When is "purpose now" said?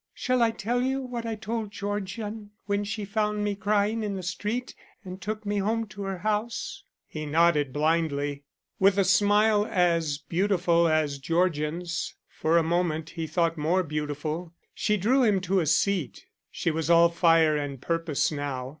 17.79-18.69